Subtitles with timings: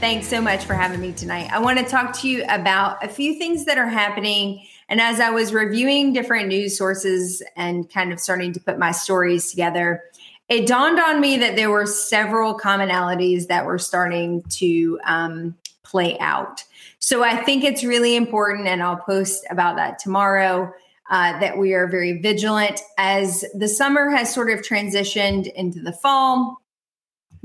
[0.00, 1.50] Thanks so much for having me tonight.
[1.52, 4.66] I want to talk to you about a few things that are happening.
[4.88, 8.90] And as I was reviewing different news sources and kind of starting to put my
[8.92, 10.02] stories together,
[10.48, 16.18] it dawned on me that there were several commonalities that were starting to um, play
[16.20, 16.64] out.
[17.00, 20.72] So I think it's really important, and I'll post about that tomorrow.
[21.10, 25.92] Uh, that we are very vigilant as the summer has sort of transitioned into the
[25.92, 26.62] fall.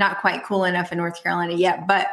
[0.00, 2.08] Not quite cool enough in North Carolina yet, but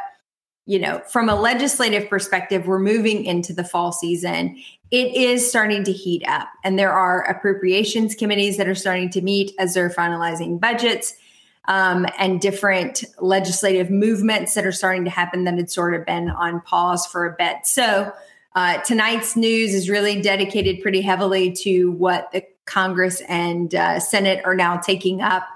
[0.66, 4.62] you know, from a legislative perspective, we're moving into the fall season.
[4.90, 9.22] It is starting to heat up, and there are appropriations committees that are starting to
[9.22, 11.16] meet as they're finalizing budgets.
[11.64, 16.30] Um, and different legislative movements that are starting to happen that had sort of been
[16.30, 17.58] on pause for a bit.
[17.64, 18.10] So,
[18.54, 24.42] uh, tonight's news is really dedicated pretty heavily to what the Congress and uh, Senate
[24.46, 25.46] are now taking up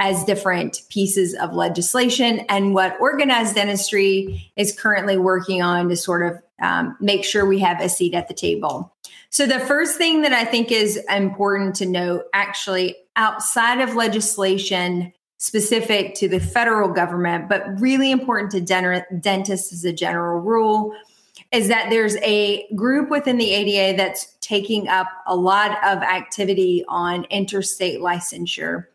[0.00, 6.26] as different pieces of legislation and what organized dentistry is currently working on to sort
[6.26, 8.92] of um, make sure we have a seat at the table.
[9.28, 15.12] So, the first thing that I think is important to note, actually, outside of legislation
[15.36, 20.94] specific to the federal government, but really important to dent- dentists as a general rule,
[21.52, 26.84] is that there's a group within the ADA that's taking up a lot of activity
[26.88, 28.86] on interstate licensure.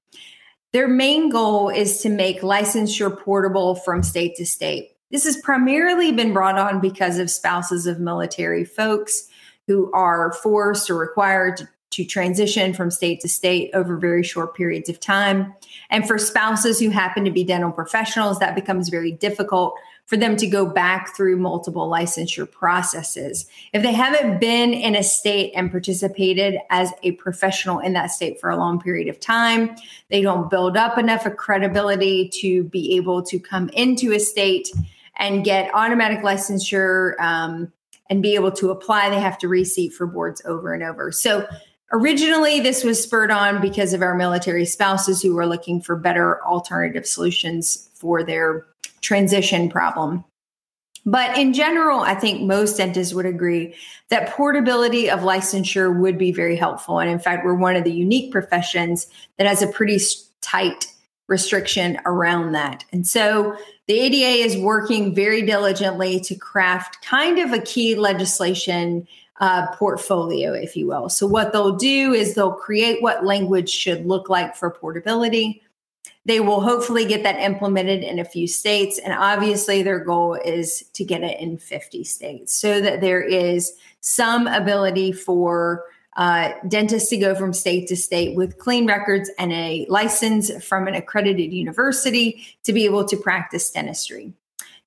[0.76, 4.92] Their main goal is to make licensure portable from state to state.
[5.10, 9.30] This has primarily been brought on because of spouses of military folks
[9.68, 14.54] who are forced or required to, to transition from state to state over very short
[14.54, 15.54] periods of time.
[15.90, 20.36] And for spouses who happen to be dental professionals, that becomes very difficult for them
[20.36, 23.46] to go back through multiple licensure processes.
[23.72, 28.42] If they haven't been in a state and participated as a professional in that state
[28.42, 29.74] for a long period of time,
[30.10, 34.68] they don't build up enough of credibility to be able to come into a state
[35.16, 37.72] and get automatic licensure um,
[38.10, 39.10] and be able to apply.
[39.10, 41.14] They have to reseat for boards over and over.
[41.14, 41.48] So
[41.92, 46.44] Originally, this was spurred on because of our military spouses who were looking for better
[46.46, 48.66] alternative solutions for their
[49.02, 50.24] transition problem.
[51.06, 53.76] But in general, I think most dentists would agree
[54.10, 57.00] that portability of licensure would be very helpful.
[57.00, 59.06] And in fact, we're one of the unique professions
[59.38, 60.00] that has a pretty
[60.42, 60.88] tight
[61.28, 62.86] restriction around that.
[62.92, 63.56] And so
[63.88, 69.08] the ADA is working very diligently to craft kind of a key legislation
[69.40, 71.10] uh, portfolio, if you will.
[71.10, 75.62] So, what they'll do is they'll create what language should look like for portability.
[76.26, 78.98] They will hopefully get that implemented in a few states.
[78.98, 83.74] And obviously, their goal is to get it in 50 states so that there is
[84.00, 85.84] some ability for
[86.16, 90.88] uh, dentists to go from state to state with clean records and a license from
[90.88, 94.34] an accredited university to be able to practice dentistry.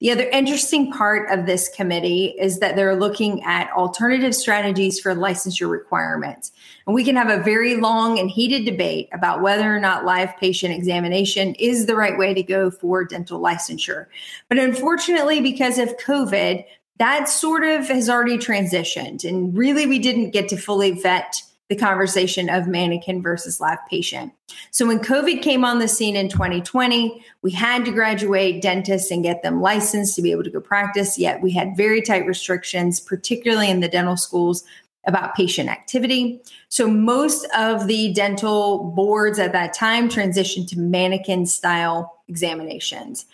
[0.00, 5.12] The other interesting part of this committee is that they're looking at alternative strategies for
[5.12, 6.52] licensure requirements.
[6.86, 10.36] And we can have a very long and heated debate about whether or not live
[10.36, 14.06] patient examination is the right way to go for dental licensure.
[14.48, 16.64] But unfortunately, because of COVID,
[16.98, 19.28] that sort of has already transitioned.
[19.28, 24.32] And really, we didn't get to fully vet the conversation of mannequin versus live patient.
[24.70, 29.22] So when COVID came on the scene in 2020, we had to graduate dentists and
[29.22, 33.00] get them licensed to be able to go practice, yet we had very tight restrictions,
[33.00, 34.64] particularly in the dental schools
[35.06, 36.40] about patient activity.
[36.68, 43.26] So most of the dental boards at that time transitioned to mannequin style examinations.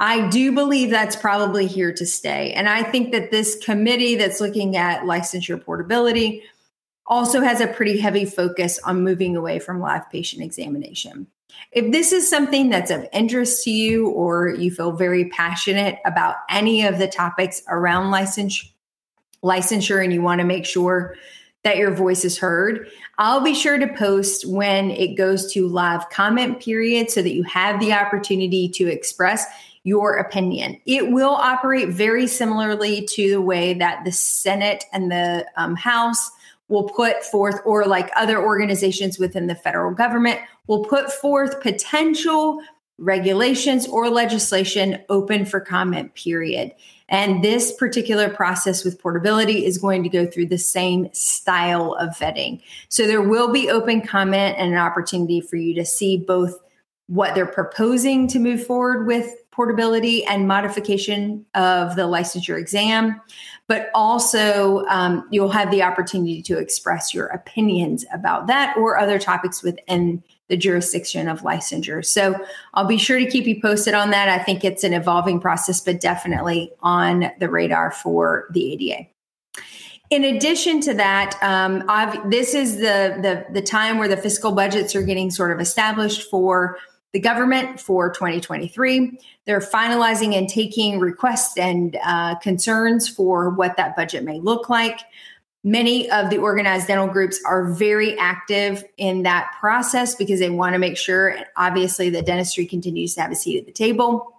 [0.00, 2.52] I do believe that's probably here to stay.
[2.52, 6.42] And I think that this committee that's looking at licensure portability
[7.06, 11.26] also has a pretty heavy focus on moving away from live patient examination.
[11.72, 16.36] If this is something that's of interest to you or you feel very passionate about
[16.48, 21.16] any of the topics around licensure and you want to make sure
[21.62, 26.08] that your voice is heard, I'll be sure to post when it goes to live
[26.10, 29.44] comment period so that you have the opportunity to express
[29.84, 30.80] your opinion.
[30.86, 36.30] It will operate very similarly to the way that the Senate and the um, House
[36.68, 42.60] will put forth, or like other organizations within the federal government, will put forth potential
[42.98, 46.72] regulations or legislation open for comment, period.
[47.08, 52.16] And this particular process with portability is going to go through the same style of
[52.16, 52.62] vetting.
[52.88, 56.58] So there will be open comment and an opportunity for you to see both
[57.06, 63.20] what they're proposing to move forward with portability and modification of the licensure exam,
[63.68, 69.18] but also um, you'll have the opportunity to express your opinions about that or other
[69.18, 72.04] topics within the jurisdiction of licensure.
[72.04, 72.34] So
[72.74, 74.28] I'll be sure to keep you posted on that.
[74.28, 79.06] I think it's an evolving process, but definitely on the radar for the ADA.
[80.10, 81.82] In addition to that, um,
[82.28, 86.28] this is the, the the time where the fiscal budgets are getting sort of established
[86.30, 86.76] for
[87.14, 89.18] the government for 2023.
[89.46, 94.98] They're finalizing and taking requests and uh, concerns for what that budget may look like.
[95.62, 100.74] Many of the organized dental groups are very active in that process because they want
[100.74, 104.33] to make sure, obviously, that dentistry continues to have a seat at the table.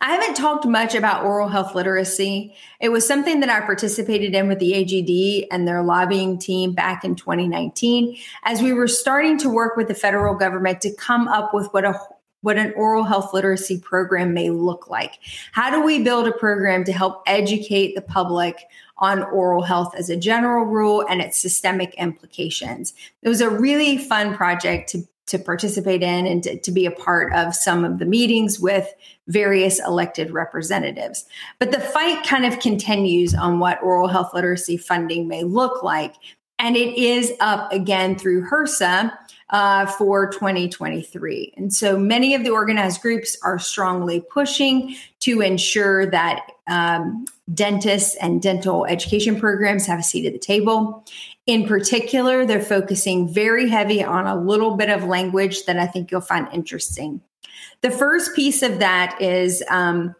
[0.00, 2.54] I haven't talked much about oral health literacy.
[2.80, 7.04] It was something that I participated in with the AGD and their lobbying team back
[7.04, 11.52] in 2019 as we were starting to work with the federal government to come up
[11.52, 11.98] with what a
[12.40, 15.18] what an oral health literacy program may look like.
[15.50, 18.64] How do we build a program to help educate the public
[18.98, 22.94] on oral health as a general rule and its systemic implications?
[23.22, 26.90] It was a really fun project to to participate in and to, to, be a
[26.90, 28.92] part of some of the meetings with
[29.28, 31.24] various elected representatives.
[31.58, 36.14] But the fight kind of continues on what oral health literacy funding may look like.
[36.58, 39.16] And it is up again through HRSA
[39.50, 41.54] uh, for 2023.
[41.56, 48.14] And so many of the organized groups are strongly pushing to ensure that um, dentists
[48.16, 51.04] and dental education programs have a seat at the table.
[51.48, 56.10] In particular, they're focusing very heavy on a little bit of language that I think
[56.10, 57.22] you'll find interesting.
[57.80, 60.14] The first piece of that is um,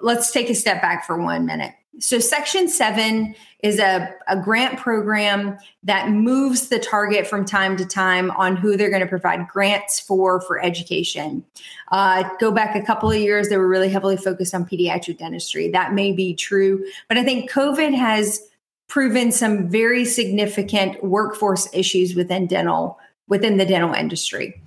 [0.00, 1.74] let's take a step back for one minute.
[1.98, 3.34] So, Section 7
[3.64, 8.76] is a, a grant program that moves the target from time to time on who
[8.76, 11.44] they're going to provide grants for for education.
[11.90, 15.68] Uh, go back a couple of years, they were really heavily focused on pediatric dentistry.
[15.68, 18.49] That may be true, but I think COVID has
[18.90, 22.98] proven some very significant workforce issues within dental
[23.28, 24.60] within the dental industry.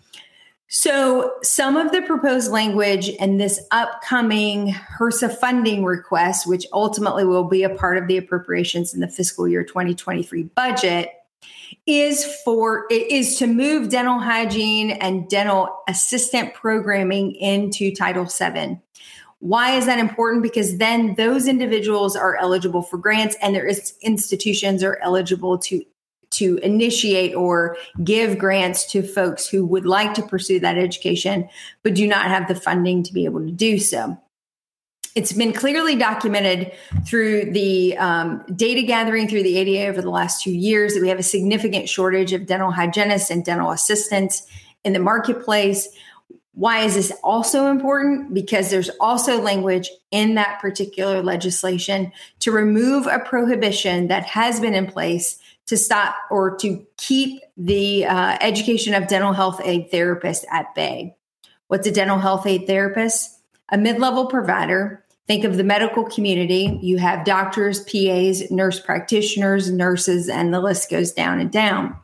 [0.69, 7.43] So, some of the proposed language in this upcoming HRSA funding request, which ultimately will
[7.43, 11.11] be a part of the appropriations in the fiscal year 2023 budget,
[11.85, 18.79] is for it is to move dental hygiene and dental assistant programming into Title VII.
[19.43, 20.41] Why is that important?
[20.41, 23.67] Because then those individuals are eligible for grants and their
[24.01, 25.83] institutions are eligible to
[26.29, 27.75] to initiate or
[28.05, 31.47] give grants to folks who would like to pursue that education
[31.83, 34.17] but do not have the funding to be able to do so.
[35.13, 36.71] It's been clearly documented
[37.05, 41.09] through the um, data gathering through the ADA over the last two years that we
[41.09, 44.47] have a significant shortage of dental hygienists and dental assistants
[44.85, 45.89] in the marketplace.
[46.55, 48.33] Why is this also important?
[48.33, 54.75] Because there's also language in that particular legislation to remove a prohibition that has been
[54.75, 60.45] in place to stop or to keep the uh, education of dental health aide therapists
[60.51, 61.15] at bay.
[61.67, 63.39] What's a dental health aide therapist?
[63.69, 65.03] A mid level provider.
[65.25, 66.77] Think of the medical community.
[66.83, 71.95] You have doctors, PAs, nurse practitioners, nurses, and the list goes down and down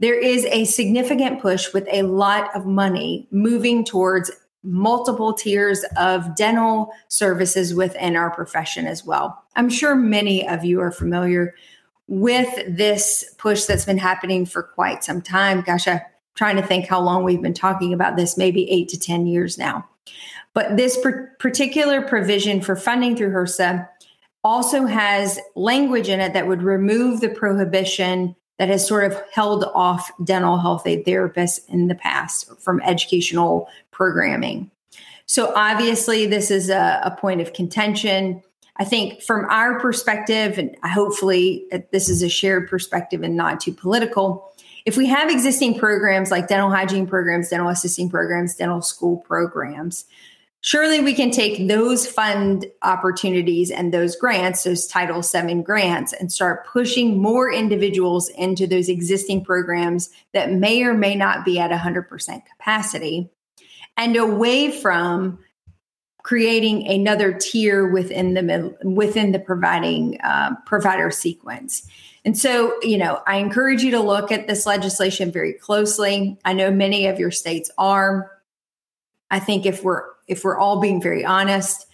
[0.00, 4.30] there is a significant push with a lot of money moving towards
[4.62, 9.44] multiple tiers of dental services within our profession as well.
[9.56, 11.54] I'm sure many of you are familiar
[12.08, 15.60] with this push that's been happening for quite some time.
[15.60, 16.00] Gosh, I'm
[16.34, 19.58] trying to think how long we've been talking about this, maybe eight to 10 years
[19.58, 19.88] now.
[20.54, 20.98] But this
[21.38, 23.88] particular provision for funding through HRSA
[24.42, 29.64] also has language in it that would remove the prohibition that has sort of held
[29.74, 34.70] off dental health aide therapists in the past from educational programming.
[35.26, 38.42] So, obviously, this is a, a point of contention.
[38.76, 43.60] I think from our perspective, and hopefully uh, this is a shared perspective and not
[43.60, 44.52] too political,
[44.84, 50.04] if we have existing programs like dental hygiene programs, dental assisting programs, dental school programs,
[50.64, 56.32] surely we can take those fund opportunities and those grants, those Title VII grants, and
[56.32, 61.70] start pushing more individuals into those existing programs that may or may not be at
[61.70, 62.08] 100%
[62.46, 63.28] capacity
[63.98, 65.38] and away from
[66.22, 71.86] creating another tier within the within the providing uh, provider sequence.
[72.24, 76.38] And so, you know, I encourage you to look at this legislation very closely.
[76.42, 78.30] I know many of your states are.
[79.30, 81.86] I think if we're if we're all being very honest,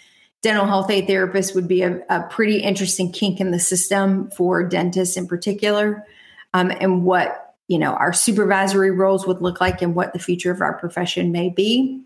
[0.42, 4.62] dental health aide therapists would be a, a pretty interesting kink in the system for
[4.64, 6.04] dentists in particular,
[6.54, 10.50] um, and what you know our supervisory roles would look like and what the future
[10.50, 12.00] of our profession may be.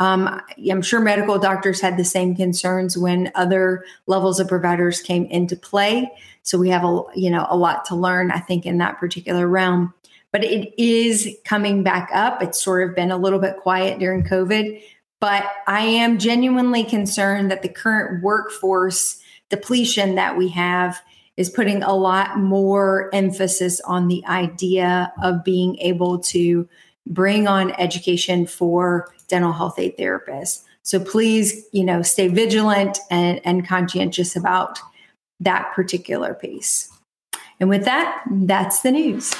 [0.00, 5.24] Um, I'm sure medical doctors had the same concerns when other levels of providers came
[5.24, 6.08] into play.
[6.42, 9.48] So we have a you know a lot to learn, I think, in that particular
[9.48, 9.94] realm.
[10.30, 12.42] But it is coming back up.
[12.42, 14.82] It's sort of been a little bit quiet during COVID,
[15.20, 21.00] but I am genuinely concerned that the current workforce depletion that we have
[21.36, 26.68] is putting a lot more emphasis on the idea of being able to
[27.06, 30.64] bring on education for dental health aide therapists.
[30.82, 34.78] So please, you know, stay vigilant and, and conscientious about
[35.40, 36.90] that particular piece.
[37.60, 39.34] And with that, that's the news.